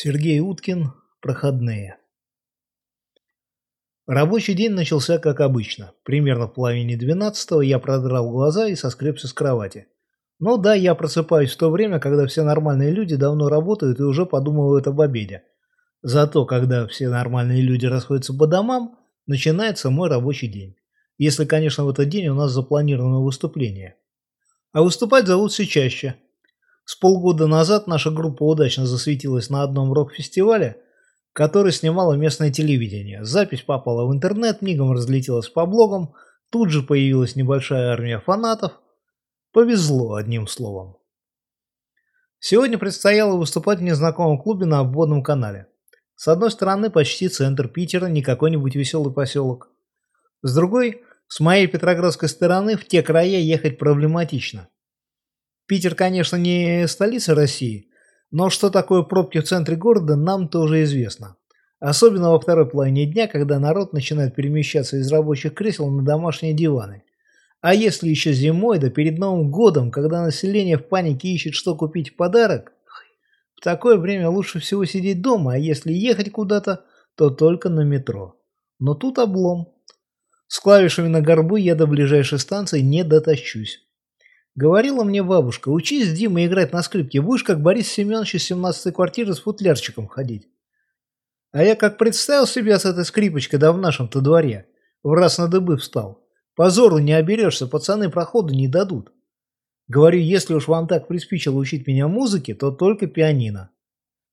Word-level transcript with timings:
Сергей 0.00 0.38
Уткин. 0.38 0.92
Проходные. 1.20 1.96
Рабочий 4.06 4.54
день 4.54 4.70
начался 4.70 5.18
как 5.18 5.40
обычно. 5.40 5.90
Примерно 6.04 6.46
в 6.46 6.54
половине 6.54 6.96
двенадцатого 6.96 7.62
я 7.62 7.80
продрал 7.80 8.30
глаза 8.30 8.68
и 8.68 8.76
соскребся 8.76 9.26
с 9.26 9.32
кровати. 9.32 9.88
Ну 10.38 10.56
да, 10.56 10.74
я 10.74 10.94
просыпаюсь 10.94 11.50
в 11.50 11.56
то 11.56 11.68
время, 11.68 11.98
когда 11.98 12.28
все 12.28 12.44
нормальные 12.44 12.92
люди 12.92 13.16
давно 13.16 13.48
работают 13.48 13.98
и 13.98 14.04
уже 14.04 14.24
подумывают 14.24 14.86
об 14.86 15.00
обеде. 15.00 15.42
Зато, 16.02 16.46
когда 16.46 16.86
все 16.86 17.08
нормальные 17.08 17.62
люди 17.62 17.86
расходятся 17.86 18.32
по 18.32 18.46
домам, 18.46 19.00
начинается 19.26 19.90
мой 19.90 20.08
рабочий 20.08 20.46
день. 20.46 20.76
Если, 21.16 21.44
конечно, 21.44 21.84
в 21.84 21.88
этот 21.88 22.08
день 22.08 22.28
у 22.28 22.34
нас 22.34 22.52
запланировано 22.52 23.18
выступление. 23.18 23.96
А 24.70 24.82
выступать 24.82 25.26
зовут 25.26 25.50
все 25.50 25.66
чаще– 25.66 26.14
с 26.88 26.96
полгода 26.96 27.46
назад 27.46 27.86
наша 27.86 28.10
группа 28.10 28.44
удачно 28.44 28.86
засветилась 28.86 29.50
на 29.50 29.62
одном 29.62 29.92
рок-фестивале, 29.92 30.80
который 31.34 31.70
снимало 31.70 32.14
местное 32.14 32.50
телевидение. 32.50 33.26
Запись 33.26 33.60
попала 33.60 34.06
в 34.06 34.14
интернет, 34.14 34.62
мигом 34.62 34.92
разлетелась 34.92 35.50
по 35.50 35.66
блогам, 35.66 36.14
тут 36.48 36.70
же 36.70 36.82
появилась 36.82 37.36
небольшая 37.36 37.92
армия 37.92 38.20
фанатов. 38.20 38.72
Повезло, 39.52 40.14
одним 40.14 40.46
словом. 40.46 40.96
Сегодня 42.38 42.78
предстояло 42.78 43.36
выступать 43.36 43.80
в 43.80 43.82
незнакомом 43.82 44.38
клубе 44.38 44.64
на 44.64 44.78
обводном 44.78 45.22
канале. 45.22 45.66
С 46.14 46.26
одной 46.26 46.50
стороны, 46.50 46.88
почти 46.88 47.28
центр 47.28 47.68
Питера, 47.68 48.06
не 48.06 48.22
какой-нибудь 48.22 48.74
веселый 48.74 49.12
поселок. 49.12 49.68
С 50.40 50.54
другой, 50.54 51.02
с 51.26 51.38
моей 51.40 51.66
петроградской 51.66 52.30
стороны, 52.30 52.78
в 52.78 52.88
те 52.88 53.02
края 53.02 53.40
ехать 53.40 53.78
проблематично. 53.78 54.70
Питер, 55.68 55.94
конечно, 55.94 56.36
не 56.36 56.88
столица 56.88 57.34
России, 57.34 57.90
но 58.30 58.48
что 58.48 58.70
такое 58.70 59.02
пробки 59.02 59.36
в 59.36 59.44
центре 59.44 59.76
города, 59.76 60.16
нам 60.16 60.48
тоже 60.48 60.82
известно. 60.84 61.36
Особенно 61.78 62.30
во 62.30 62.40
второй 62.40 62.66
половине 62.66 63.04
дня, 63.04 63.28
когда 63.28 63.58
народ 63.58 63.92
начинает 63.92 64.34
перемещаться 64.34 64.96
из 64.96 65.12
рабочих 65.12 65.52
кресел 65.52 65.90
на 65.90 66.02
домашние 66.02 66.54
диваны. 66.54 67.04
А 67.60 67.74
если 67.74 68.08
еще 68.08 68.32
зимой, 68.32 68.78
да 68.78 68.88
перед 68.88 69.18
Новым 69.18 69.50
годом, 69.50 69.90
когда 69.90 70.22
население 70.22 70.78
в 70.78 70.88
панике 70.88 71.28
ищет, 71.28 71.52
что 71.52 71.76
купить 71.76 72.14
в 72.14 72.16
подарок, 72.16 72.72
в 73.54 73.60
такое 73.60 73.98
время 73.98 74.30
лучше 74.30 74.60
всего 74.60 74.86
сидеть 74.86 75.20
дома, 75.20 75.52
а 75.52 75.58
если 75.58 75.92
ехать 75.92 76.32
куда-то, 76.32 76.86
то 77.14 77.28
только 77.28 77.68
на 77.68 77.82
метро. 77.82 78.40
Но 78.78 78.94
тут 78.94 79.18
облом. 79.18 79.74
С 80.46 80.60
клавишами 80.60 81.08
на 81.08 81.20
горбу 81.20 81.56
я 81.56 81.74
до 81.74 81.86
ближайшей 81.86 82.38
станции 82.38 82.80
не 82.80 83.04
дотащусь. 83.04 83.87
Говорила 84.58 85.04
мне 85.04 85.22
бабушка, 85.22 85.68
учись, 85.68 86.12
Дима, 86.12 86.44
играть 86.44 86.72
на 86.72 86.82
скрипке, 86.82 87.20
будешь 87.20 87.44
как 87.44 87.62
Борис 87.62 87.86
Семенович 87.92 88.34
из 88.34 88.50
17-й 88.50 88.90
квартиры 88.90 89.32
с 89.32 89.38
футлярчиком 89.38 90.08
ходить. 90.08 90.48
А 91.52 91.62
я 91.62 91.76
как 91.76 91.96
представил 91.96 92.44
себя 92.44 92.76
с 92.80 92.84
этой 92.84 93.04
скрипочкой, 93.04 93.60
да 93.60 93.70
в 93.70 93.78
нашем-то 93.78 94.20
дворе, 94.20 94.66
в 95.04 95.12
раз 95.12 95.38
на 95.38 95.46
дыбы 95.46 95.76
встал. 95.76 96.26
Позору 96.56 96.98
не 96.98 97.12
оберешься, 97.12 97.68
пацаны 97.68 98.10
проходу 98.10 98.52
не 98.52 98.66
дадут. 98.66 99.12
Говорю, 99.86 100.18
если 100.18 100.54
уж 100.54 100.66
вам 100.66 100.88
так 100.88 101.06
приспичило 101.06 101.54
учить 101.54 101.86
меня 101.86 102.08
музыке, 102.08 102.52
то 102.56 102.72
только 102.72 103.06
пианино. 103.06 103.70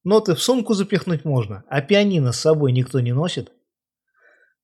Ноты 0.04 0.34
в 0.34 0.42
сумку 0.42 0.74
запихнуть 0.74 1.24
можно, 1.24 1.66
а 1.70 1.82
пианино 1.82 2.32
с 2.32 2.40
собой 2.40 2.72
никто 2.72 3.00
не 3.00 3.14
носит. 3.14 3.52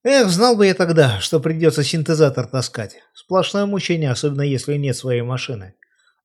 Эх, 0.03 0.29
знал 0.29 0.55
бы 0.55 0.65
я 0.65 0.73
тогда, 0.73 1.19
что 1.19 1.39
придется 1.39 1.83
синтезатор 1.83 2.47
таскать. 2.47 2.97
Сплошное 3.13 3.67
мучение, 3.67 4.09
особенно 4.09 4.41
если 4.41 4.75
нет 4.75 4.97
своей 4.97 5.21
машины. 5.21 5.75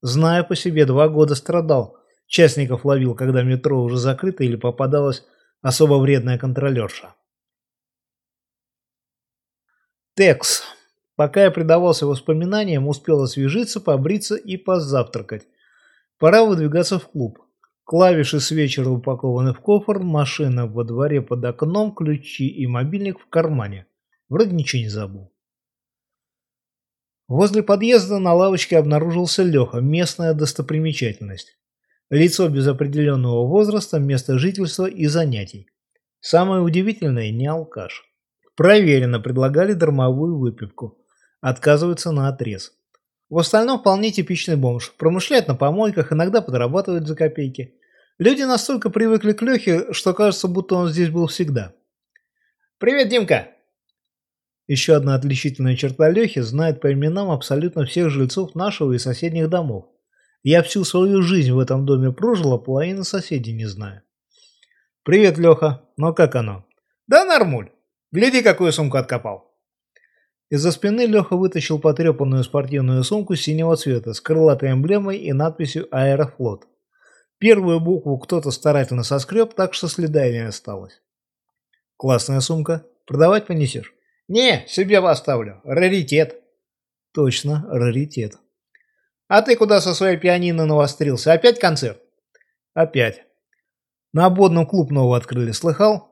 Знаю 0.01 0.47
по 0.47 0.57
себе, 0.57 0.87
два 0.87 1.09
года 1.09 1.35
страдал. 1.35 1.99
Частников 2.27 2.87
ловил, 2.87 3.15
когда 3.15 3.43
метро 3.43 3.83
уже 3.83 3.99
закрыто 3.99 4.45
или 4.45 4.57
попадалась 4.57 5.25
особо 5.61 5.95
вредная 5.95 6.39
контролерша. 6.39 7.15
Текс. 10.15 10.63
Пока 11.15 11.45
я 11.45 11.51
предавался 11.51 12.07
воспоминаниям, 12.07 12.89
успел 12.89 13.23
освежиться, 13.23 13.81
побриться 13.81 14.37
и 14.37 14.57
позавтракать. 14.57 15.47
Пора 16.19 16.45
выдвигаться 16.45 16.99
в 16.99 17.09
клуб. 17.09 17.46
Клавиши 17.87 18.41
с 18.41 18.51
вечера 18.51 18.91
упакованы 18.91 19.55
в 19.55 19.61
кофр, 19.61 20.01
машина 20.01 20.67
во 20.67 20.83
дворе 20.83 21.23
под 21.23 21.45
окном, 21.45 21.95
ключи 21.95 22.49
и 22.49 22.67
мобильник 22.67 23.21
в 23.21 23.29
кармане. 23.29 23.87
Вроде 24.29 24.57
ничего 24.57 24.83
не 24.83 24.89
забыл. 24.89 25.33
Возле 27.29 27.63
подъезда 27.63 28.19
на 28.19 28.35
лавочке 28.35 28.77
обнаружился 28.77 29.45
Леха, 29.45 29.79
местная 29.79 30.35
достопримечательность. 30.35 31.61
Лицо 32.11 32.49
без 32.49 32.67
определенного 32.67 33.47
возраста, 33.47 34.01
место 34.01 34.37
жительства 34.37 34.87
и 34.87 35.07
занятий. 35.07 35.69
Самое 36.19 36.63
удивительное– 36.63 37.31
не 37.33 37.47
алкаш. 37.47 38.03
Проверено, 38.57 39.21
предлагали 39.21 39.75
дармовую 39.75 40.39
выпивку. 40.39 40.99
Отказываются 41.41 42.11
на 42.11 42.27
отрез. 42.27 42.73
В 43.29 43.39
остальном 43.39 43.81
вполне 43.81 44.13
типичный 44.13 44.57
бомж. 44.57 44.93
Промышляет 44.97 45.49
на 45.49 45.55
помойках, 45.55 46.13
иногда 46.13 46.41
подрабатывает 46.41 47.07
за 47.07 47.17
копейки. 47.17 47.75
Люди 48.19 48.43
настолько 48.43 48.89
привыкли 48.89 49.33
к 49.33 49.43
Лехе, 49.43 49.93
что 49.93 50.15
кажется, 50.15 50.49
будто 50.49 50.77
он 50.77 50.89
здесь 50.89 51.11
был 51.11 51.27
всегда. 51.27 51.75
«Привет, 52.79 53.09
Димка!» 53.09 53.49
Еще 54.69 54.95
одна 54.95 55.15
отличительная 55.15 55.77
черта 55.77 56.09
Лехи 56.11 56.41
знает 56.41 56.81
по 56.81 56.93
именам 56.93 57.31
абсолютно 57.31 57.85
всех 57.85 58.11
жильцов 58.11 58.55
нашего 58.55 58.93
и 58.93 58.99
соседних 58.99 59.49
домов. 59.49 59.87
Я 60.43 60.63
всю 60.63 60.85
свою 60.85 61.23
жизнь 61.23 61.53
в 61.53 61.59
этом 61.59 61.87
доме 61.87 62.13
прожил, 62.13 62.53
а 62.53 62.59
половину 62.59 63.05
соседей 63.05 63.53
не 63.53 63.67
знаю. 63.67 64.03
«Привет, 65.03 65.39
Леха. 65.39 65.83
Ну 65.97 66.15
как 66.15 66.35
оно?» 66.35 66.65
«Да 67.07 67.25
нормуль. 67.25 67.71
Гляди, 68.13 68.43
какую 68.43 68.73
сумку 68.73 68.97
откопал». 68.97 69.46
Из-за 70.49 70.71
спины 70.71 71.07
Леха 71.07 71.37
вытащил 71.37 71.81
потрепанную 71.81 72.45
спортивную 72.45 73.03
сумку 73.03 73.35
синего 73.35 73.77
цвета 73.77 74.13
с 74.13 74.21
крылатой 74.21 74.73
эмблемой 74.73 75.19
и 75.19 75.33
надписью 75.33 75.89
«Аэрофлот». 75.91 76.67
Первую 77.39 77.81
букву 77.81 78.17
кто-то 78.19 78.51
старательно 78.53 79.03
соскреб, 79.03 79.55
так 79.55 79.75
что 79.75 79.89
следа 79.89 80.29
не 80.31 80.47
осталось. 80.47 81.03
«Классная 81.97 82.41
сумка. 82.41 82.87
Продавать 83.07 83.47
понесешь?» 83.47 83.93
«Не, 84.29 84.65
себе 84.69 84.99
оставлю. 84.99 85.61
Раритет». 85.65 86.41
«Точно, 87.13 87.67
раритет». 87.69 88.39
«А 89.29 89.43
ты 89.43 89.57
куда 89.57 89.81
со 89.81 89.95
своей 89.95 90.17
пианино 90.17 90.65
навострился? 90.65 91.33
Опять 91.33 91.59
концерт?» 91.59 92.01
«Опять. 92.73 93.25
На 94.13 94.27
ободном 94.27 94.67
клуб 94.67 94.91
новый 94.91 95.19
открыли, 95.19 95.51
слыхал?» 95.51 96.09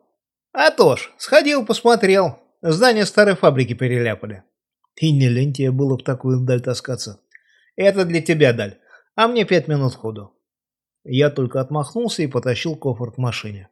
«А 0.52 0.70
то 0.70 0.96
ж, 0.96 1.10
сходил, 1.18 1.64
посмотрел. 1.64 2.38
Здание 2.66 3.04
старой 3.04 3.36
фабрики 3.36 3.74
переляпали. 3.74 4.42
И 4.96 5.12
не 5.12 5.28
лень 5.28 5.52
тебе 5.52 5.70
было 5.70 5.98
в 5.98 6.02
такую 6.02 6.40
даль 6.40 6.62
таскаться. 6.62 7.20
Это 7.76 8.06
для 8.06 8.22
тебя 8.22 8.54
даль, 8.54 8.78
а 9.14 9.28
мне 9.28 9.44
пять 9.44 9.68
минут 9.68 9.94
ходу. 9.94 10.32
Я 11.04 11.28
только 11.28 11.60
отмахнулся 11.60 12.22
и 12.22 12.26
потащил 12.26 12.74
кофр 12.74 13.12
к 13.12 13.18
машине. 13.18 13.68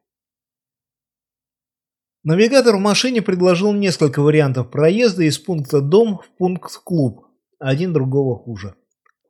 Навигатор 2.23 2.77
в 2.77 2.81
машине 2.81 3.23
предложил 3.23 3.73
несколько 3.73 4.21
вариантов 4.21 4.71
проезда 4.71 5.23
из 5.23 5.39
пункта 5.39 5.81
«Дом» 5.81 6.19
в 6.19 6.29
пункт 6.37 6.77
«Клуб», 6.85 7.25
один 7.59 7.95
другого 7.95 8.37
хуже. 8.37 8.75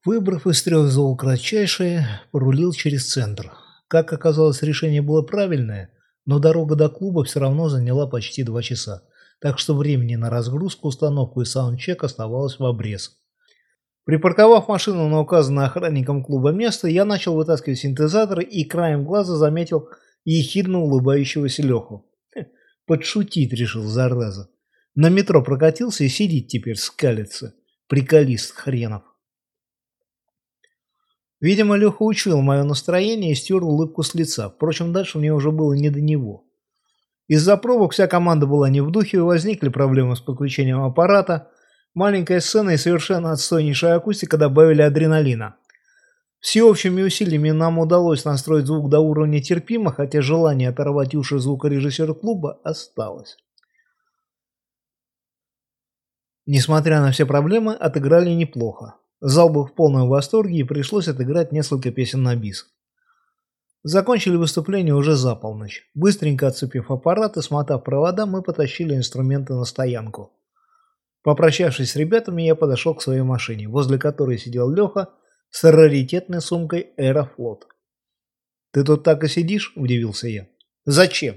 Выбрав 0.04 0.48
из 0.48 0.60
трех 0.64 0.88
зол 0.88 1.16
кратчайшее, 1.16 2.04
порулил 2.32 2.72
через 2.72 3.12
центр. 3.12 3.52
Как 3.86 4.12
оказалось, 4.12 4.60
решение 4.62 5.02
было 5.02 5.22
правильное, 5.22 5.92
но 6.26 6.40
дорога 6.40 6.74
до 6.74 6.88
клуба 6.88 7.22
все 7.22 7.38
равно 7.38 7.68
заняла 7.68 8.08
почти 8.08 8.42
два 8.42 8.60
часа 8.60 9.04
так 9.42 9.58
что 9.58 9.74
времени 9.74 10.14
на 10.14 10.30
разгрузку, 10.30 10.86
установку 10.86 11.40
и 11.40 11.44
саундчек 11.44 12.04
оставалось 12.04 12.60
в 12.60 12.64
обрез. 12.64 13.18
Припарковав 14.04 14.68
машину 14.68 15.08
на 15.08 15.20
указанное 15.20 15.66
охранником 15.66 16.22
клуба 16.22 16.52
место, 16.52 16.86
я 16.86 17.04
начал 17.04 17.34
вытаскивать 17.34 17.80
синтезатор 17.80 18.38
и 18.38 18.62
краем 18.62 19.04
глаза 19.04 19.36
заметил 19.36 19.88
ехидно 20.24 20.78
улыбающегося 20.78 21.62
Леху. 21.62 22.08
Подшутить 22.86 23.52
решил, 23.52 23.82
зараза. 23.82 24.48
На 24.94 25.08
метро 25.08 25.42
прокатился 25.42 26.04
и 26.04 26.08
сидит 26.08 26.46
теперь, 26.46 26.76
скалится. 26.76 27.54
Приколист 27.88 28.54
хренов. 28.54 29.02
Видимо, 31.40 31.74
Леха 31.74 32.04
учил 32.04 32.40
мое 32.40 32.62
настроение 32.62 33.32
и 33.32 33.34
стер 33.34 33.64
улыбку 33.64 34.04
с 34.04 34.14
лица. 34.14 34.50
Впрочем, 34.50 34.92
дальше 34.92 35.18
мне 35.18 35.34
уже 35.34 35.50
было 35.50 35.72
не 35.72 35.90
до 35.90 36.00
него. 36.00 36.44
Из-за 37.32 37.56
пробок 37.56 37.92
вся 37.92 38.08
команда 38.08 38.46
была 38.46 38.68
не 38.68 38.82
в 38.82 38.90
духе, 38.90 39.22
возникли 39.22 39.70
проблемы 39.70 40.16
с 40.16 40.20
подключением 40.20 40.82
аппарата. 40.82 41.48
Маленькая 41.94 42.40
сцена 42.40 42.72
и 42.72 42.76
совершенно 42.76 43.32
отстойнейшая 43.32 43.94
акустика 43.94 44.36
добавили 44.36 44.82
адреналина. 44.82 45.56
Всеобщими 46.40 47.00
усилиями 47.00 47.50
нам 47.50 47.78
удалось 47.78 48.26
настроить 48.26 48.66
звук 48.66 48.90
до 48.90 49.00
уровня 49.00 49.40
терпимо, 49.40 49.92
хотя 49.92 50.20
желание 50.20 50.68
оторвать 50.68 51.14
уши 51.14 51.38
звукорежиссера 51.38 52.12
клуба 52.12 52.60
осталось. 52.64 53.38
Несмотря 56.44 57.00
на 57.00 57.12
все 57.12 57.24
проблемы, 57.24 57.72
отыграли 57.72 58.28
неплохо. 58.28 58.96
Зал 59.22 59.48
был 59.48 59.64
в 59.64 59.74
полном 59.74 60.06
восторге 60.10 60.58
и 60.58 60.64
пришлось 60.64 61.08
отыграть 61.08 61.50
несколько 61.50 61.92
песен 61.92 62.22
на 62.22 62.36
бис. 62.36 62.66
Закончили 63.84 64.36
выступление 64.36 64.94
уже 64.94 65.16
за 65.16 65.34
полночь. 65.34 65.90
Быстренько 65.94 66.46
отцепив 66.46 66.90
аппарат 66.90 67.36
и 67.36 67.42
смотав 67.42 67.82
провода, 67.82 68.26
мы 68.26 68.42
потащили 68.42 68.94
инструменты 68.94 69.54
на 69.54 69.64
стоянку. 69.64 70.32
Попрощавшись 71.22 71.90
с 71.90 71.96
ребятами, 71.96 72.42
я 72.42 72.54
подошел 72.54 72.94
к 72.94 73.02
своей 73.02 73.22
машине, 73.22 73.68
возле 73.68 73.98
которой 73.98 74.38
сидел 74.38 74.70
Леха 74.70 75.08
с 75.50 75.64
раритетной 75.64 76.40
сумкой 76.40 76.92
«Аэрофлот». 76.96 77.66
«Ты 78.72 78.84
тут 78.84 79.02
так 79.02 79.24
и 79.24 79.28
сидишь?»– 79.28 79.72
удивился 79.76 80.28
я. 80.28 80.46
«Зачем?» 80.84 81.36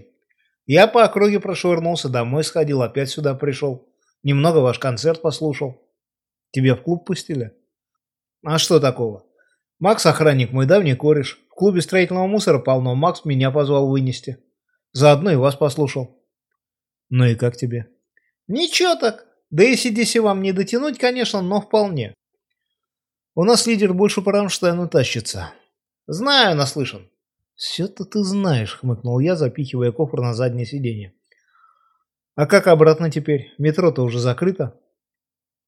«Я 0.67 0.87
по 0.87 1.03
округе 1.03 1.39
прошвырнулся, 1.39 2.09
домой 2.09 2.43
сходил, 2.43 2.81
опять 2.81 3.09
сюда 3.09 3.33
пришел. 3.33 3.87
Немного 4.23 4.59
ваш 4.59 4.79
концерт 4.79 5.21
послушал». 5.21 5.81
«Тебя 6.51 6.75
в 6.75 6.81
клуб 6.81 7.05
пустили?» 7.05 7.53
«А 8.43 8.57
что 8.57 8.79
такого? 8.79 9.25
Макс 9.79 10.05
охранник, 10.05 10.51
мой 10.51 10.65
давний 10.65 10.95
кореш. 10.95 11.39
Клубе 11.55 11.81
строительного 11.81 12.27
мусора 12.27 12.59
полно, 12.59 12.95
Макс 12.95 13.25
меня 13.25 13.49
позвал 13.49 13.89
вынести. 13.89 14.37
Заодно 14.91 15.31
и 15.31 15.35
вас 15.35 15.55
послушал». 15.55 16.21
«Ну 17.09 17.25
и 17.25 17.35
как 17.35 17.55
тебе?» 17.57 17.87
«Ничего 18.47 18.95
так. 18.95 19.25
Да 19.49 19.63
и 19.63 19.75
CDC 19.75 20.21
вам 20.21 20.41
не 20.41 20.51
дотянуть, 20.51 20.99
конечно, 20.99 21.41
но 21.41 21.61
вполне. 21.61 22.13
У 23.35 23.43
нас 23.43 23.67
лидер 23.67 23.93
больше 23.93 24.21
по 24.21 24.31
Рамштайну 24.31 24.87
тащится. 24.87 25.53
Знаю, 26.07 26.55
наслышан. 26.55 27.09
Все-то 27.55 28.05
ты 28.05 28.23
знаешь, 28.23 28.77
хмыкнул 28.77 29.19
я, 29.19 29.35
запихивая 29.35 29.91
кофр 29.91 30.21
на 30.21 30.33
заднее 30.33 30.65
сиденье. 30.65 31.13
А 32.35 32.47
как 32.47 32.67
обратно 32.67 33.09
теперь? 33.09 33.53
Метро-то 33.57 34.03
уже 34.03 34.19
закрыто. 34.19 34.79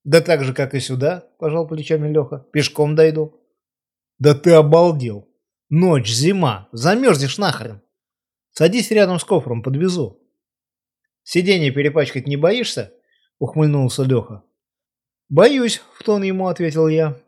Да 0.04 0.22
так 0.22 0.44
же, 0.44 0.54
как 0.54 0.76
и 0.76 0.80
сюда, 0.80 1.26
пожал 1.40 1.68
плечами 1.68 2.12
Леха. 2.12 2.46
Пешком 2.52 2.96
дойду. 2.96 3.42
Да 4.20 4.34
ты 4.34 4.52
обалдел. 4.52 5.27
Ночь, 5.70 6.10
зима, 6.10 6.70
замерзнешь 6.72 7.38
нахрен. 7.38 7.82
Садись 8.52 8.90
рядом 8.92 9.20
с 9.20 9.26
кофром, 9.26 9.62
подвезу. 9.62 10.22
Сиденье 11.24 11.72
перепачкать 11.72 12.26
не 12.26 12.38
боишься? 12.38 12.94
Ухмыльнулся 13.38 14.04
Леха. 14.04 14.44
Боюсь, 15.28 15.82
в 15.94 16.04
тон 16.04 16.24
ему 16.24 16.48
ответил 16.48 16.88
я. 16.88 17.20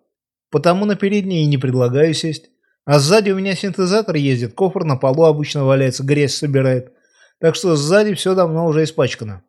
Потому 0.49 0.85
на 0.85 0.95
передней 0.95 1.43
и 1.43 1.47
не 1.47 1.57
предлагаю 1.57 2.13
сесть. 2.13 2.49
А 2.85 2.99
сзади 2.99 3.29
у 3.31 3.35
меня 3.35 3.55
синтезатор 3.55 4.15
ездит, 4.15 4.53
кофр 4.53 4.85
на 4.85 4.95
полу 4.95 5.25
обычно 5.25 5.65
валяется, 5.65 6.03
грязь 6.03 6.35
собирает. 6.35 6.93
Так 7.39 7.55
что 7.55 7.75
сзади 7.75 8.13
все 8.13 8.35
давно 8.35 8.65
уже 8.65 8.83
испачкано. 8.83 9.43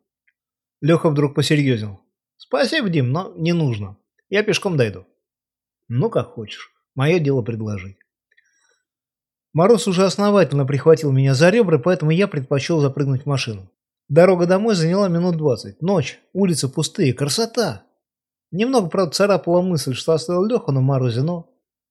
Леха 0.81 1.09
вдруг 1.09 1.33
посерьезнел. 1.33 2.01
Спасибо, 2.35 2.89
Дим, 2.89 3.11
но 3.11 3.33
не 3.37 3.53
нужно. 3.53 3.97
Я 4.29 4.43
пешком 4.43 4.75
дойду. 4.75 5.07
Ну, 5.87 6.09
как 6.09 6.27
хочешь. 6.33 6.71
Мое 6.93 7.19
дело 7.19 7.41
предложить. 7.41 7.97
Мороз 9.53 9.87
уже 9.87 10.05
основательно 10.05 10.65
прихватил 10.65 11.11
меня 11.11 11.33
за 11.33 11.49
ребра, 11.49 11.77
поэтому 11.77 12.11
я 12.11 12.27
предпочел 12.27 12.79
запрыгнуть 12.79 13.23
в 13.23 13.25
машину. 13.25 13.69
Дорога 14.07 14.45
домой 14.45 14.75
заняла 14.75 15.07
минут 15.09 15.37
двадцать. 15.37 15.81
Ночь, 15.81 16.19
улицы 16.33 16.69
пустые, 16.69 17.13
красота. 17.13 17.83
Немного, 18.51 18.89
правда, 18.89 19.13
царапала 19.13 19.61
мысль, 19.61 19.93
что 19.93 20.13
оставил 20.13 20.45
Леху 20.45 20.71
на 20.71 20.81
морозе, 20.81 21.21
но... 21.21 21.49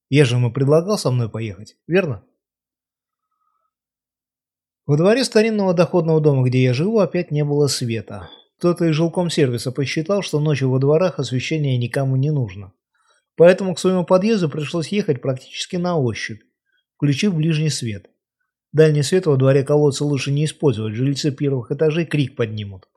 Я 0.09 0.25
же 0.25 0.37
ему 0.37 0.53
предлагал 0.53 0.99
со 0.99 1.11
мной 1.11 1.31
поехать, 1.31 1.77
верно? 1.87 2.25
Во 4.87 4.97
дворе 4.97 5.23
старинного 5.23 5.73
доходного 5.73 6.21
дома, 6.21 6.45
где 6.45 6.63
я 6.63 6.75
живу, 6.75 6.99
опять 6.99 7.31
не 7.31 7.45
было 7.45 7.69
света. 7.69 8.29
Кто-то 8.59 8.87
из 8.87 8.95
жилком 8.95 9.31
сервиса 9.31 9.71
посчитал, 9.71 10.23
что 10.23 10.41
ночью 10.41 10.69
во 10.69 10.79
дворах 10.81 11.19
освещение 11.19 11.79
никому 11.79 12.17
не 12.17 12.31
нужно. 12.31 12.73
Поэтому 13.37 13.75
к 13.75 13.79
своему 13.79 14.05
подъезду 14.05 14.51
пришлось 14.51 14.89
ехать 14.89 15.23
практически 15.23 15.77
на 15.77 15.97
ощупь, 15.97 16.43
включив 17.01 17.35
ближний 17.35 17.71
свет. 17.71 18.11
Дальний 18.73 19.03
свет 19.03 19.25
во 19.25 19.37
дворе 19.37 19.65
колодца 19.65 20.05
лучше 20.05 20.31
не 20.31 20.45
использовать, 20.45 20.95
жильцы 20.95 21.31
первых 21.31 21.71
этажей 21.71 22.05
крик 22.05 22.37
поднимут. 22.37 22.89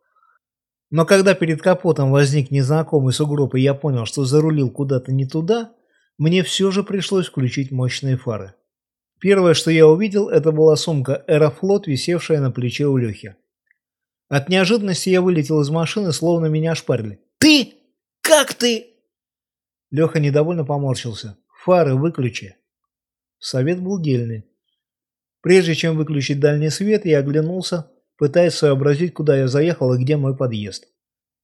Но 0.89 1.05
когда 1.05 1.33
перед 1.33 1.61
капотом 1.61 2.11
возник 2.11 2.51
незнакомый 2.51 3.13
сугроб, 3.13 3.55
и 3.55 3.61
я 3.61 3.73
понял, 3.73 4.05
что 4.05 4.25
зарулил 4.25 4.69
куда-то 4.69 5.13
не 5.13 5.25
туда, 5.25 5.71
мне 6.17 6.43
все 6.43 6.69
же 6.69 6.83
пришлось 6.83 7.27
включить 7.27 7.71
мощные 7.71 8.17
фары. 8.17 8.55
Первое, 9.21 9.53
что 9.53 9.71
я 9.71 9.87
увидел, 9.87 10.27
это 10.27 10.51
была 10.51 10.75
сумка 10.75 11.15
«Аэрофлот», 11.15 11.87
висевшая 11.87 12.41
на 12.41 12.51
плече 12.51 12.87
у 12.87 12.97
Лехи. 12.97 13.37
От 14.27 14.49
неожиданности 14.49 15.11
я 15.11 15.21
вылетел 15.21 15.61
из 15.61 15.69
машины, 15.69 16.11
словно 16.11 16.47
меня 16.47 16.73
ошпарили. 16.73 17.21
«Ты? 17.37 17.75
Как 18.21 18.53
ты?» 18.53 18.97
Леха 19.91 20.19
недовольно 20.19 20.65
поморщился. 20.65 21.37
«Фары 21.63 21.95
выключи». 21.95 22.57
Совет 23.43 23.83
был 23.83 23.99
дельный. 23.99 24.45
Прежде 25.41 25.75
чем 25.75 25.97
выключить 25.97 26.39
дальний 26.39 26.69
свет, 26.69 27.05
я 27.05 27.19
оглянулся, 27.19 27.91
пытаясь 28.17 28.53
сообразить, 28.53 29.13
куда 29.13 29.37
я 29.37 29.49
заехал 29.49 29.93
и 29.93 30.01
где 30.01 30.15
мой 30.15 30.33
подъезд. 30.33 30.87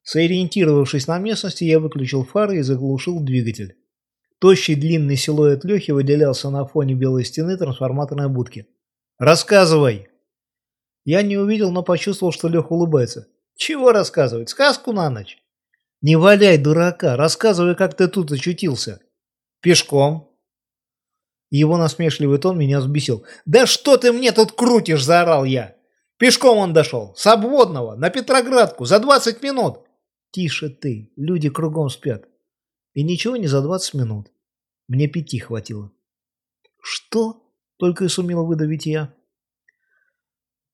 Сориентировавшись 0.02 1.06
на 1.06 1.18
местности, 1.18 1.64
я 1.64 1.78
выключил 1.78 2.24
фары 2.24 2.56
и 2.56 2.62
заглушил 2.62 3.20
двигатель. 3.20 3.76
Тощий 4.38 4.76
длинный 4.76 5.16
силуэт 5.16 5.62
Лехи 5.64 5.90
выделялся 5.90 6.48
на 6.48 6.64
фоне 6.64 6.94
белой 6.94 7.22
стены 7.22 7.58
трансформаторной 7.58 8.30
будки. 8.30 8.66
«Рассказывай!» 9.18 10.08
Я 11.04 11.20
не 11.20 11.36
увидел, 11.36 11.70
но 11.70 11.82
почувствовал, 11.82 12.32
что 12.32 12.48
Леха 12.48 12.72
улыбается. 12.72 13.28
«Чего 13.56 13.92
рассказывать? 13.92 14.48
Сказку 14.48 14.94
на 14.94 15.10
ночь?» 15.10 15.36
«Не 16.00 16.16
валяй, 16.16 16.56
дурака! 16.56 17.16
Рассказывай, 17.16 17.74
как 17.74 17.94
ты 17.94 18.08
тут 18.08 18.32
очутился!» 18.32 19.02
«Пешком!» 19.60 20.29
Его 21.50 21.76
насмешливый 21.76 22.38
тон 22.38 22.56
меня 22.56 22.78
взбесил. 22.78 23.24
«Да 23.44 23.66
что 23.66 23.96
ты 23.96 24.12
мне 24.12 24.30
тут 24.30 24.52
крутишь?»– 24.52 25.04
заорал 25.04 25.44
я. 25.44 25.76
«Пешком 26.16 26.58
он 26.58 26.72
дошел. 26.72 27.12
С 27.16 27.26
обводного. 27.26 27.96
На 27.96 28.10
Петроградку. 28.10 28.84
За 28.84 29.00
20 29.00 29.42
минут». 29.42 29.80
«Тише 30.30 30.68
ты. 30.68 31.12
Люди 31.16 31.50
кругом 31.50 31.88
спят». 31.88 32.28
И 32.94 33.02
ничего 33.02 33.36
не 33.36 33.48
за 33.48 33.62
20 33.62 33.94
минут. 33.94 34.32
Мне 34.86 35.08
пяти 35.08 35.38
хватило. 35.38 35.92
«Что?»– 36.80 37.52
только 37.78 38.04
и 38.04 38.08
сумел 38.08 38.46
выдавить 38.46 38.86
я. 38.86 39.12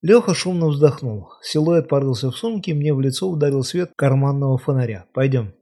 Леха 0.02 0.34
шумно 0.34 0.68
вздохнул. 0.68 1.30
Силуэт 1.42 1.88
порылся 1.88 2.30
в 2.30 2.36
сумке, 2.36 2.74
мне 2.74 2.92
в 2.92 3.00
лицо 3.00 3.28
ударил 3.28 3.64
свет 3.64 3.92
карманного 3.96 4.58
фонаря. 4.58 5.06
«Пойдем». 5.14 5.54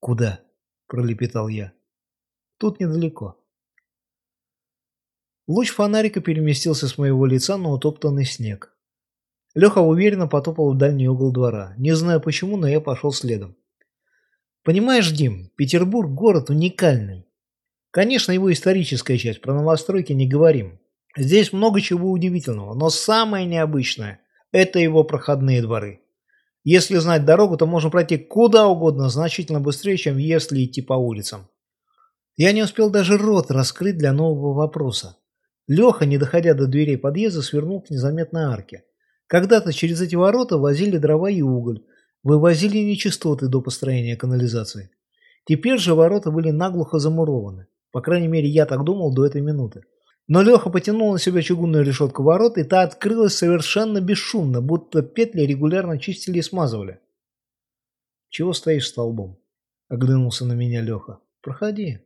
«Куда?»– 0.00 0.40
пролепетал 0.88 1.48
я. 1.48 1.72
«Тут 2.58 2.80
недалеко». 2.80 3.39
Луч 5.50 5.70
фонарика 5.70 6.20
переместился 6.20 6.86
с 6.86 6.96
моего 6.96 7.26
лица 7.26 7.56
на 7.56 7.70
утоптанный 7.70 8.24
снег. 8.24 8.72
Леха 9.56 9.80
уверенно 9.80 10.28
потопал 10.28 10.72
в 10.72 10.78
дальний 10.78 11.08
угол 11.08 11.32
двора. 11.32 11.74
Не 11.76 11.96
знаю 11.96 12.20
почему, 12.20 12.56
но 12.56 12.68
я 12.68 12.80
пошел 12.80 13.10
следом. 13.10 13.56
Понимаешь, 14.62 15.10
Дим, 15.10 15.50
Петербург 15.56 16.08
город 16.08 16.50
уникальный. 16.50 17.26
Конечно, 17.90 18.30
его 18.30 18.52
историческая 18.52 19.18
часть, 19.18 19.40
про 19.40 19.52
новостройки 19.52 20.12
не 20.12 20.28
говорим. 20.28 20.78
Здесь 21.16 21.52
много 21.52 21.80
чего 21.80 22.12
удивительного, 22.12 22.74
но 22.74 22.88
самое 22.88 23.44
необычное– 23.44 24.20
это 24.52 24.78
его 24.78 25.02
проходные 25.02 25.62
дворы. 25.62 26.00
Если 26.62 26.94
знать 26.98 27.24
дорогу, 27.24 27.56
то 27.56 27.66
можно 27.66 27.90
пройти 27.90 28.18
куда 28.18 28.68
угодно, 28.68 29.08
значительно 29.08 29.58
быстрее, 29.58 29.96
чем 29.96 30.16
если 30.16 30.64
идти 30.64 30.80
по 30.80 30.92
улицам. 30.92 31.48
Я 32.36 32.52
не 32.52 32.62
успел 32.62 32.88
даже 32.88 33.18
рот 33.18 33.50
раскрыть 33.50 33.98
для 33.98 34.12
нового 34.12 34.54
вопроса. 34.54 35.16
Леха, 35.66 36.06
не 36.06 36.18
доходя 36.18 36.54
до 36.54 36.66
дверей 36.66 36.98
подъезда, 36.98 37.42
свернул 37.42 37.80
к 37.80 37.90
незаметной 37.90 38.44
арке. 38.44 38.84
Когда-то 39.26 39.72
через 39.72 40.00
эти 40.00 40.16
ворота 40.16 40.58
возили 40.58 40.98
дрова 40.98 41.30
и 41.30 41.42
уголь, 41.42 41.84
вывозили 42.22 42.78
нечистоты 42.78 43.48
до 43.48 43.60
построения 43.60 44.16
канализации. 44.16 44.90
Теперь 45.44 45.78
же 45.78 45.94
ворота 45.94 46.30
были 46.30 46.50
наглухо 46.50 46.98
замурованы. 46.98 47.66
По 47.92 48.00
крайней 48.00 48.28
мере, 48.28 48.48
я 48.48 48.66
так 48.66 48.84
думал 48.84 49.14
до 49.14 49.26
этой 49.26 49.40
минуты. 49.40 49.84
Но 50.28 50.42
Леха 50.42 50.70
потянул 50.70 51.12
на 51.12 51.18
себя 51.18 51.42
чугунную 51.42 51.84
решетку 51.84 52.22
ворот, 52.22 52.56
и 52.56 52.62
та 52.62 52.82
открылась 52.82 53.34
совершенно 53.34 54.00
бесшумно, 54.00 54.60
будто 54.60 55.02
петли 55.02 55.42
регулярно 55.42 55.98
чистили 55.98 56.38
и 56.38 56.42
смазывали. 56.42 57.00
«Чего 58.28 58.52
стоишь 58.52 58.86
столбом?»– 58.86 59.40
оглянулся 59.88 60.44
на 60.44 60.52
меня 60.52 60.82
Леха. 60.82 61.18
«Проходи». 61.40 61.98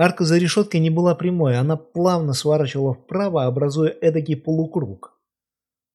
Арка 0.00 0.24
за 0.24 0.38
решеткой 0.38 0.78
не 0.78 0.90
была 0.90 1.16
прямой, 1.16 1.58
она 1.58 1.76
плавно 1.76 2.32
сворачивала 2.32 2.94
вправо, 2.94 3.46
образуя 3.46 3.90
эдакий 3.90 4.36
полукруг. 4.36 5.18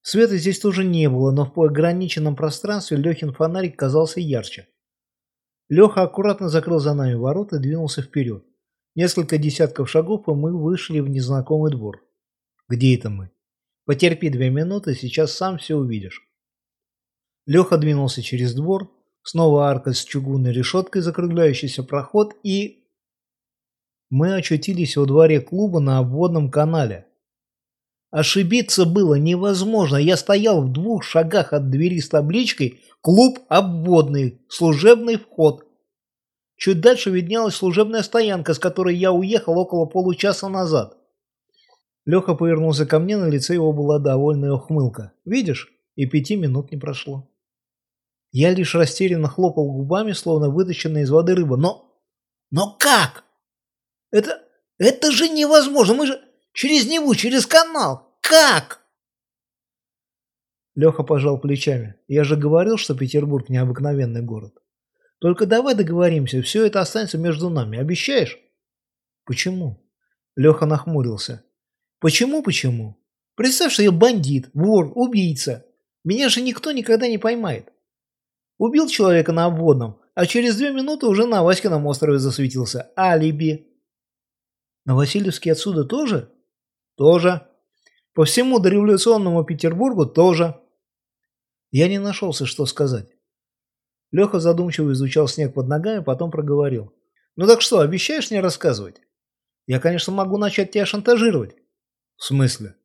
Света 0.01 0.35
здесь 0.35 0.59
тоже 0.59 0.83
не 0.83 1.09
было, 1.09 1.31
но 1.31 1.49
в 1.49 1.61
ограниченном 1.61 2.35
пространстве 2.35 2.97
Лехин 2.97 3.31
фонарик 3.31 3.79
казался 3.79 4.19
ярче. 4.19 4.67
Леха 5.69 6.01
аккуратно 6.01 6.49
закрыл 6.49 6.79
за 6.79 6.93
нами 6.93 7.13
ворота 7.13 7.55
и 7.55 7.59
двинулся 7.59 8.01
вперед. 8.01 8.43
Несколько 8.93 9.37
десятков 9.37 9.89
шагов, 9.89 10.27
и 10.27 10.31
мы 10.31 10.51
вышли 10.51 10.99
в 10.99 11.07
незнакомый 11.07 11.71
двор. 11.71 12.05
Где 12.67 12.97
это 12.97 13.09
мы? 13.09 13.31
Потерпи 13.85 14.27
две 14.27 14.49
минуты, 14.49 14.95
сейчас 14.95 15.31
сам 15.31 15.59
все 15.59 15.77
увидишь. 15.77 16.27
Леха 17.45 17.77
двинулся 17.77 18.21
через 18.21 18.53
двор, 18.53 18.91
снова 19.21 19.69
арка 19.69 19.93
с 19.93 20.03
чугунной 20.03 20.51
решеткой, 20.51 21.01
закругляющийся 21.01 21.83
проход 21.83 22.35
и 22.43 22.82
Мы 24.15 24.35
очутились 24.35 24.95
во 24.95 25.07
дворе 25.07 25.41
клуба 25.41 25.79
на 25.79 25.97
обводном 25.97 26.51
канале. 26.51 27.07
Ошибиться 28.11 28.85
было 28.85 29.15
невозможно. 29.15 29.97
Я 29.97 30.17
стоял 30.17 30.61
в 30.61 30.71
двух 30.71 31.03
шагах 31.03 31.51
от 31.51 31.71
двери 31.71 31.97
с 31.97 32.09
табличкой 32.09 32.79
«Клуб 33.01 33.39
обводный. 33.49 34.39
Служебный 34.49 35.17
вход». 35.17 35.65
Чуть 36.57 36.79
дальше 36.79 37.09
виднелась 37.09 37.55
служебная 37.55 38.03
стоянка, 38.03 38.53
с 38.53 38.59
которой 38.59 38.95
я 38.95 39.11
уехал 39.11 39.57
около 39.57 39.87
получаса 39.87 40.47
назад. 40.47 40.95
Леха 42.05 42.35
повернулся 42.35 42.85
ко 42.85 42.99
мне, 42.99 43.17
на 43.17 43.29
лице 43.29 43.55
его 43.55 43.73
была 43.73 43.97
довольная 43.97 44.53
ухмылка. 44.53 45.13
«Видишь, 45.25 45.73
и 45.95 46.05
пяти 46.05 46.35
минут 46.35 46.71
не 46.71 46.77
прошло». 46.77 47.31
Я 48.31 48.53
лишь 48.53 48.75
растерянно 48.75 49.27
хлопал 49.27 49.71
губами, 49.71 50.11
словно 50.11 50.49
вытащенная 50.49 51.01
из 51.01 51.09
воды 51.09 51.33
рыба. 51.33 51.57
«Но... 51.57 51.91
но 52.51 52.77
как? 52.77 53.23
Это... 54.13 54.41
это 54.77 55.11
же 55.11 55.27
невозможно! 55.27 55.95
Мы 55.95 56.07
же 56.07 56.21
через 56.53 56.85
Неву, 56.85 57.13
через 57.15 57.45
канал! 57.45 58.17
Как?» 58.21 58.79
Леха 60.75 61.03
пожал 61.03 61.37
плечами. 61.39 61.95
«Я 62.07 62.23
же 62.23 62.37
говорил, 62.37 62.77
что 62.77 62.95
Петербург 62.95 63.49
необыкновенный 63.49 64.21
город. 64.21 64.53
Только 65.19 65.45
давай 65.45 65.75
договоримся, 65.75 66.41
все 66.41 66.65
это 66.65 66.79
останется 66.79 67.17
между 67.17 67.49
нами. 67.49 67.77
Обещаешь?» 67.77 68.39
«Почему?» 69.25 69.83
Леха 70.35 70.65
нахмурился. 70.65 71.43
Почему, 72.03 72.43
почему? 72.43 72.97
Представь, 73.35 73.71
что 73.71 73.81
я 73.81 73.89
бандит, 73.93 74.49
вор, 74.53 74.91
убийца. 74.93 75.65
Меня 76.03 76.27
же 76.27 76.41
никто 76.41 76.73
никогда 76.73 77.07
не 77.07 77.17
поймает. 77.17 77.71
Убил 78.57 78.89
человека 78.89 79.31
на 79.31 79.45
обводном, 79.45 80.01
а 80.13 80.25
через 80.25 80.57
две 80.57 80.71
минуты 80.71 81.05
уже 81.05 81.25
на 81.25 81.43
Васькином 81.43 81.87
острове 81.87 82.19
засветился. 82.19 82.91
Алиби. 82.97 83.69
На 84.85 84.95
Васильевске 84.95 85.51
отсюда 85.51 85.85
тоже? 85.85 86.31
Тоже. 86.95 87.47
По 88.13 88.25
всему 88.25 88.59
дореволюционному 88.59 89.43
Петербургу 89.43 90.05
тоже. 90.05 90.59
Я 91.71 91.87
не 91.87 91.99
нашелся, 91.99 92.45
что 92.45 92.65
сказать. 92.65 93.09
Леха 94.11 94.39
задумчиво 94.39 94.91
изучал 94.93 95.27
снег 95.27 95.55
под 95.55 95.67
ногами, 95.67 96.03
потом 96.03 96.29
проговорил. 96.29 96.93
«Ну 97.35 97.47
так 97.47 97.61
что, 97.61 97.79
обещаешь 97.79 98.29
мне 98.29 98.41
рассказывать? 98.41 99.01
Я, 99.65 99.79
конечно, 99.79 100.13
могу 100.13 100.37
начать 100.37 100.71
тебя 100.71 100.85
шантажировать. 100.85 101.55
В 102.17 102.25
смысле? 102.25 102.75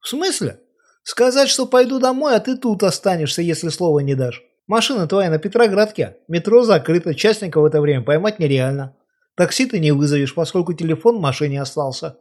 В 0.00 0.08
смысле? 0.08 0.60
Сказать, 1.02 1.48
что 1.48 1.66
пойду 1.66 1.98
домой, 1.98 2.34
а 2.34 2.40
ты 2.40 2.58
тут 2.58 2.82
останешься, 2.82 3.40
если 3.40 3.68
слова 3.68 4.00
не 4.00 4.14
дашь. 4.14 4.42
Машина 4.66 5.06
твоя 5.06 5.30
на 5.30 5.38
Петроградке. 5.38 6.16
Метро 6.26 6.62
закрыто, 6.62 7.14
частника 7.14 7.60
в 7.60 7.64
это 7.64 7.80
время 7.80 8.02
поймать 8.04 8.38
нереально. 8.38 8.96
Такси 9.36 9.66
ты 9.66 9.78
не 9.78 9.92
вызовешь, 9.92 10.34
поскольку 10.34 10.72
телефон 10.72 11.18
в 11.18 11.20
машине 11.20 11.60
остался. 11.60 12.18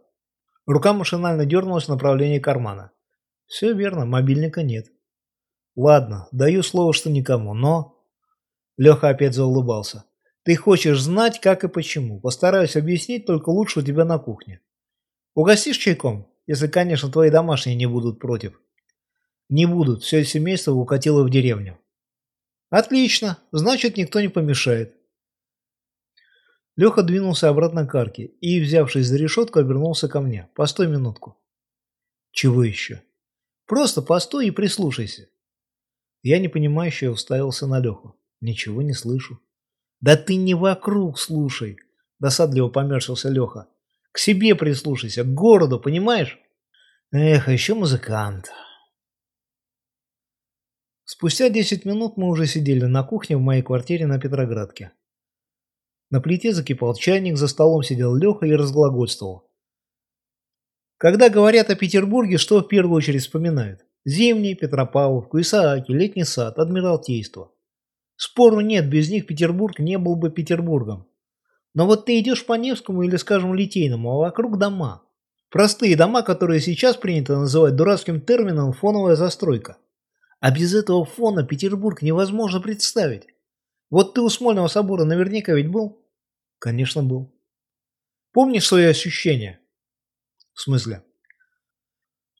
Рука 0.65 0.93
машинально 0.93 1.45
дернулась 1.45 1.85
в 1.85 1.89
направлении 1.89 2.39
кармана. 2.39 2.91
Все 3.45 3.73
верно, 3.73 4.05
мобильника 4.05 4.63
нет. 4.63 4.87
Ладно, 5.75 6.27
даю 6.31 6.61
слово, 6.61 6.93
что 6.93 7.09
никому, 7.09 7.53
но... 7.53 8.03
Леха 8.77 9.09
опять 9.09 9.33
заулыбался. 9.33 10.03
Ты 10.43 10.55
хочешь 10.57 10.99
знать, 10.99 11.39
как 11.39 11.63
и 11.63 11.69
почему. 11.69 12.19
Постараюсь 12.19 12.75
объяснить, 12.75 13.25
только 13.25 13.49
лучше 13.49 13.79
у 13.79 13.83
тебя 13.83 14.03
на 14.03 14.19
кухне. 14.19 14.59
Угостишь 15.33 15.77
чайком? 15.77 16.27
Если, 16.47 16.67
конечно, 16.67 17.09
твои 17.09 17.29
домашние 17.29 17.75
не 17.75 17.85
будут 17.85 18.19
против. 18.19 18.59
Не 19.47 19.65
будут, 19.65 20.03
все 20.03 20.23
семейство 20.25 20.73
укатило 20.73 21.23
в 21.23 21.29
деревню. 21.29 21.79
Отлично, 22.69 23.37
значит, 23.51 23.95
никто 23.95 24.19
не 24.19 24.27
помешает. 24.27 24.95
Леха 26.75 27.03
двинулся 27.03 27.49
обратно 27.49 27.87
к 27.87 27.95
арке 27.95 28.25
и, 28.41 28.59
взявшись 28.59 29.07
за 29.07 29.17
решетку, 29.17 29.59
обернулся 29.59 30.09
ко 30.09 30.19
мне. 30.19 30.49
Постой 30.55 30.87
минутку. 30.87 31.37
Чего 32.31 32.63
еще? 32.63 33.01
Просто 33.65 34.01
постой 34.01 34.47
и 34.47 34.51
прислушайся. 34.51 35.29
Я 36.21 36.39
непонимающе 36.39 37.09
уставился 37.09 37.65
на 37.65 37.79
Леху. 37.79 38.19
Ничего 38.41 38.81
не 38.81 38.93
слышу. 38.93 39.39
Да 40.01 40.17
ты 40.17 40.35
не 40.35 40.53
вокруг 40.53 41.17
слушай, 41.17 41.77
досадливо 42.19 42.67
помершился 42.67 43.29
Леха. 43.29 43.67
К 44.11 44.17
себе 44.17 44.55
прислушайся, 44.55 45.23
к 45.23 45.33
городу, 45.33 45.79
понимаешь? 45.79 46.37
Эх, 47.11 47.47
а 47.47 47.53
еще 47.53 47.73
музыкант. 47.73 48.51
Спустя 51.05 51.49
10 51.49 51.85
минут 51.85 52.17
мы 52.17 52.27
уже 52.27 52.47
сидели 52.47 52.83
на 52.85 53.03
кухне 53.03 53.37
в 53.37 53.41
моей 53.41 53.61
квартире 53.61 54.07
на 54.07 54.19
Петроградке. 54.19 54.91
На 56.09 56.21
плите 56.21 56.53
закипал 56.53 56.93
чайник, 56.95 57.37
за 57.37 57.47
столом 57.47 57.83
сидел 57.83 58.15
Леха 58.15 58.45
и 58.45 58.53
разглагольствовал. 58.53 59.49
Когда 60.97 61.29
говорят 61.29 61.69
о 61.69 61.75
Петербурге, 61.75 62.37
что 62.37 62.59
в 62.59 62.67
первую 62.67 62.97
очередь 62.97 63.23
вспоминают? 63.23 63.81
Зимний, 64.05 64.55
Петропавловку, 64.55 65.41
Исааки, 65.41 65.91
Летний 65.91 66.23
сад, 66.23 66.59
Адмиралтейство. 66.59 67.51
Спору 68.15 68.61
нет, 68.61 68.89
без 68.89 69.09
них 69.09 69.25
Петербург 69.25 69.79
не 69.79 69.97
был 69.97 70.15
бы 70.15 70.29
Петербургом. 70.29 71.07
Но 71.73 71.85
вот 71.85 72.05
ты 72.05 72.19
идешь 72.19 72.45
по 72.45 72.53
Невскому 72.53 73.03
или, 73.03 73.17
скажем, 73.17 73.53
Литейному, 73.53 74.11
а 74.11 74.17
вокруг 74.17 74.57
дома. 74.57 75.03
Простые 75.49 75.97
дома, 75.97 76.21
которые 76.21 76.61
сейчас 76.61 76.95
принято 76.95 77.37
называть 77.37 77.75
дурацким 77.75 78.21
термином 78.21 78.71
«фоновая 78.71 79.15
застройка». 79.15 79.77
А 80.39 80.51
без 80.51 80.73
этого 80.73 81.03
фона 81.03 81.43
Петербург 81.43 82.01
невозможно 82.01 82.61
представить. 82.61 83.27
Вот 83.89 84.13
ты 84.13 84.21
у 84.21 84.29
Смольного 84.29 84.67
собора 84.67 85.03
наверняка 85.03 85.53
ведь 85.53 85.67
был? 85.67 86.03
Конечно, 86.59 87.03
был. 87.03 87.33
Помнишь 88.31 88.65
свои 88.65 88.85
ощущения? 88.85 89.59
В 90.53 90.61
смысле? 90.61 91.03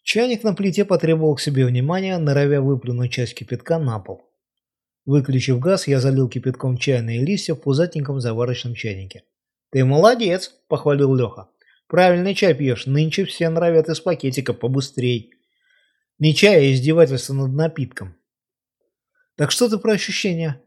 Чайник 0.04 0.44
на 0.44 0.54
плите 0.54 0.86
потребовал 0.86 1.36
к 1.36 1.42
себе 1.42 1.66
внимания, 1.66 2.18
норовя 2.18 2.62
выплюнуть 2.62 3.12
часть 3.12 3.36
кипятка 3.36 3.80
на 3.80 4.00
пол. 4.00 4.30
Выключив 5.06 5.60
газ, 5.60 5.88
я 5.88 6.00
залил 6.00 6.30
кипятком 6.30 6.78
чайные 6.78 7.24
листья 7.24 7.54
в 7.54 7.62
пузатеньком 7.62 8.20
заварочном 8.20 8.74
чайнике. 8.74 9.24
«Ты 9.72 9.86
молодец!»– 9.86 10.54
похвалил 10.68 11.14
Леха. 11.16 11.50
«Правильный 11.88 12.34
чай 12.34 12.56
пьешь, 12.56 12.88
нынче 12.88 13.26
все 13.26 13.50
нравят 13.50 13.90
из 13.90 14.00
пакетика 14.00 14.54
побыстрей. 14.54 15.34
Не 16.18 16.34
чай, 16.34 16.56
а 16.56 16.72
издевательство 16.72 17.34
над 17.34 17.54
напитком». 17.54 18.16
«Так 19.36 19.52
что 19.52 19.70
ты 19.70 19.78
про 19.78 19.94
ощущения?» 19.94 20.62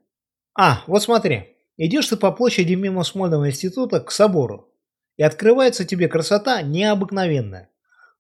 «А, 0.61 0.83
вот 0.89 1.03
смотри, 1.03 1.57
идешь 1.77 2.09
ты 2.09 2.17
по 2.17 2.33
площади 2.33 2.75
мимо 2.75 3.05
Смольного 3.05 3.49
института 3.49 4.01
к 4.01 4.11
собору, 4.11 4.75
и 5.17 5.23
открывается 5.23 5.85
тебе 5.85 6.09
красота 6.09 6.61
необыкновенная. 6.63 7.71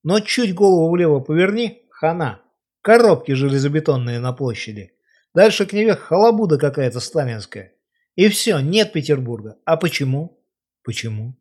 Но 0.04 0.20
чуть 0.20 0.54
голову 0.54 0.88
влево 0.90 1.18
поверни– 1.18 1.82
хана. 1.90 2.40
Коробки 2.80 3.32
железобетонные 3.32 4.20
на 4.20 4.32
площади». 4.32 4.92
Дальше 5.34 5.66
к 5.66 5.72
Неве 5.72 5.94
халабуда 5.94 6.58
какая-то 6.58 7.00
сталинская. 7.00 7.72
И 8.14 8.28
все, 8.28 8.58
нет 8.58 8.92
Петербурга. 8.92 9.56
А 9.64 9.76
почему? 9.76 10.42
Почему? 10.82 11.36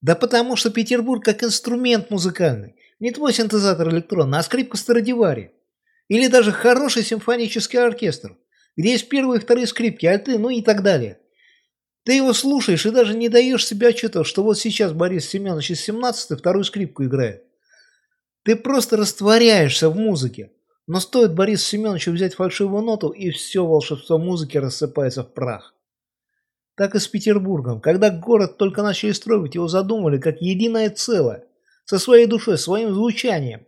Да 0.00 0.14
потому 0.14 0.56
что 0.56 0.70
Петербург 0.70 1.24
как 1.24 1.42
инструмент 1.42 2.10
музыкальный. 2.10 2.76
Не 2.98 3.12
твой 3.12 3.32
синтезатор 3.32 3.90
электронный, 3.90 4.38
а 4.38 4.42
скрипка 4.42 4.76
Страдивари. 4.76 5.52
Или 6.08 6.28
даже 6.28 6.52
хороший 6.52 7.02
симфонический 7.02 7.78
оркестр, 7.78 8.36
где 8.76 8.92
есть 8.92 9.08
первые 9.08 9.38
и 9.38 9.42
вторые 9.42 9.66
скрипки, 9.66 10.06
альты, 10.06 10.38
ну 10.38 10.50
и 10.50 10.62
так 10.62 10.82
далее. 10.82 11.18
Ты 12.04 12.14
его 12.14 12.32
слушаешь 12.32 12.86
и 12.86 12.90
даже 12.90 13.14
не 13.14 13.28
даешь 13.28 13.66
себе 13.66 13.88
отчета, 13.88 14.22
что 14.22 14.42
вот 14.42 14.58
сейчас 14.58 14.92
Борис 14.92 15.28
Семенович 15.28 15.72
из 15.72 15.80
17 15.80 16.38
вторую 16.38 16.64
скрипку 16.64 17.04
играет. 17.04 17.44
Ты 18.44 18.54
просто 18.54 18.96
растворяешься 18.96 19.90
в 19.90 19.96
музыке. 19.96 20.52
Но 20.86 21.00
стоит 21.00 21.34
Борису 21.34 21.64
Семеновичу 21.64 22.12
взять 22.12 22.34
фальшивую 22.34 22.82
ноту, 22.82 23.08
и 23.08 23.30
все 23.30 23.66
волшебство 23.66 24.18
музыки 24.18 24.56
рассыпается 24.56 25.24
в 25.24 25.34
прах. 25.34 25.74
Так 26.76 26.94
и 26.94 27.00
с 27.00 27.08
Петербургом. 27.08 27.80
Когда 27.80 28.10
город 28.10 28.56
только 28.56 28.82
начали 28.82 29.10
строить, 29.10 29.56
его 29.56 29.66
задумали 29.66 30.18
как 30.18 30.40
единое 30.40 30.90
целое, 30.90 31.44
со 31.86 31.98
своей 31.98 32.26
душой, 32.26 32.56
своим 32.56 32.94
звучанием. 32.94 33.66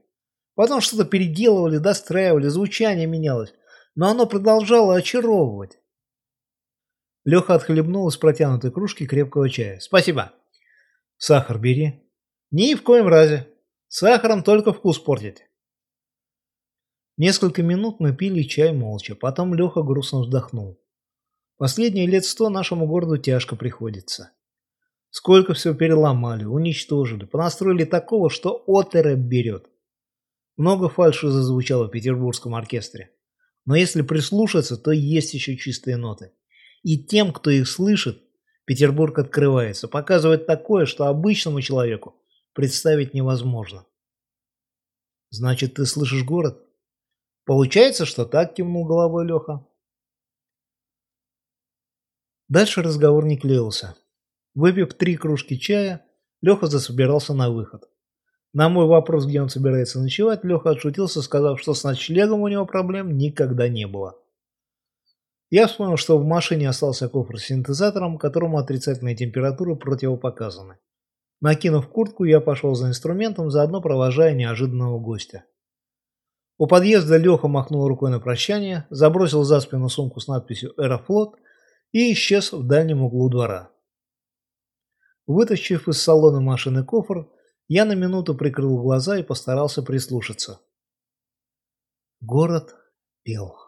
Потом 0.55 0.81
что-то 0.81 1.05
переделывали, 1.05 1.79
достраивали, 1.79 2.47
звучание 2.47 3.07
менялось, 3.07 3.53
но 3.99 4.11
оно 4.11 4.27
продолжало 4.27 4.95
очаровывать. 4.95 5.81
Леха 7.25 7.57
отхлебнул 7.57 8.09
из 8.09 8.17
протянутой 8.17 8.71
кружки 8.71 9.05
крепкого 9.09 9.51
чая. 9.51 9.81
«Спасибо». 9.81 10.33
«Сахар 11.17 11.59
бери». 11.59 12.09
«Ни 12.53 12.75
в 12.77 12.85
коем 12.85 13.09
разе. 13.09 13.49
Сахаром 13.89 14.45
только 14.45 14.73
вкус 14.73 15.01
портить». 15.01 15.43
Несколько 17.17 17.65
минут 17.65 17.99
мы 17.99 18.15
пили 18.15 18.45
чай 18.45 18.73
молча, 18.73 19.17
потом 19.17 19.53
Леха 19.53 19.83
грустно 19.83 20.21
вздохнул. 20.21 20.81
Последние 21.57 22.07
лет 22.07 22.25
сто 22.25 22.51
нашему 22.51 22.87
городу 22.87 23.19
тяжко 23.19 23.57
приходится. 23.57 24.31
Сколько 25.11 25.55
всего 25.55 25.75
переломали, 25.75 26.45
уничтожили, 26.45 27.25
понастроили 27.25 27.83
такого, 27.83 28.31
что 28.31 28.63
отереп 28.69 29.19
берет. 29.19 29.69
Много 30.57 30.89
фальши 30.89 31.31
зазвучало 31.31 31.89
в 31.89 31.91
петербургском 31.91 32.55
оркестре. 32.55 33.11
Но 33.69 33.77
если 33.77 34.01
прислушаться, 34.01 34.79
то 34.79 34.93
есть 34.93 35.35
еще 35.35 35.55
чистые 35.59 35.99
ноты. 35.99 36.33
И 36.83 37.05
тем, 37.05 37.35
кто 37.35 37.51
их 37.51 37.69
слышит, 37.69 38.19
Петербург 38.65 39.19
открывается, 39.19 39.89
показывает 39.89 40.47
такое, 40.47 40.87
что 40.87 41.05
обычному 41.05 41.61
человеку 41.61 42.17
представить 42.55 43.13
невозможно. 43.13 43.85
Значит, 45.29 45.75
ты 45.75 45.85
слышишь 45.85 46.25
город? 46.25 46.67
Получается, 47.45 48.07
что 48.07 48.25
так 48.25 48.55
кивнул 48.55 48.87
головой 48.87 49.27
Леха. 49.27 49.67
Дальше 52.49 52.83
разговор 52.83 53.27
не 53.27 53.37
клеился. 53.37 53.97
Выпив 54.55 54.95
три 54.95 55.19
кружки 55.19 55.59
чая, 55.59 56.07
Леха 56.41 56.69
засобирался 56.69 57.35
на 57.35 57.51
выход. 57.51 57.88
На 58.59 58.69
мой 58.69 58.87
вопрос, 58.87 59.25
где 59.25 59.41
он 59.41 59.49
собирается 59.51 60.01
ночевать, 60.01 60.43
Леха 60.43 60.71
отшутился, 60.71 61.23
сказав, 61.23 61.61
что 61.61 61.75
с 61.75 61.85
ночлегом 61.85 62.41
у 62.41 62.49
него 62.49 62.67
проблем 62.67 63.17
никогда 63.17 63.69
не 63.69 63.87
было. 63.87 64.17
Я 65.49 65.69
вспомнил, 65.69 65.97
что 65.97 66.19
в 66.19 66.25
машине 66.25 66.69
остался 66.69 67.09
кофр 67.09 67.39
с 67.39 67.45
синтезатором, 67.45 68.19
которому 68.19 68.59
отрицательные 68.59 69.15
температуры 69.15 69.77
противопоказаны. 69.77 70.79
Накинув 71.41 71.89
куртку, 71.89 72.25
я 72.25 72.41
пошел 72.41 72.75
за 72.75 72.89
инструментом, 72.89 73.49
заодно 73.49 73.81
провожая 73.81 74.35
неожиданного 74.35 74.99
гостя. 74.99 75.45
У 76.57 76.67
подъезда 76.67 77.17
Леха 77.17 77.47
махнул 77.47 77.87
рукой 77.87 78.11
на 78.11 78.19
прощание, 78.19 78.89
забросил 78.91 79.45
за 79.45 79.61
спину 79.61 79.89
сумку 79.89 80.19
с 80.19 80.27
надписью 80.27 80.73
«Аэрофлот» 80.77 81.37
и 81.93 82.13
исчез 82.13 82.53
в 82.53 82.67
дальнем 82.67 83.05
углу 83.05 83.31
двора. 83.31 83.71
Вытащив 85.29 85.87
из 85.87 86.03
салона 86.03 86.41
машины 86.41 86.83
кофр, 86.83 87.29
я 87.69 87.85
на 87.85 87.93
минуту 87.93 88.35
прикрыл 88.35 88.83
глаза 88.83 89.19
и 89.19 89.23
постарался 89.23 89.83
прислушаться. 89.83 90.61
Город 92.21 92.75
пел. 93.23 93.68